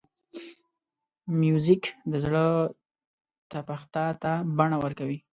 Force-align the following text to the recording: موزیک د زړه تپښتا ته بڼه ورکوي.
موزیک 1.39 1.83
د 2.11 2.13
زړه 2.23 2.43
تپښتا 3.51 4.05
ته 4.21 4.31
بڼه 4.57 4.77
ورکوي. 4.83 5.17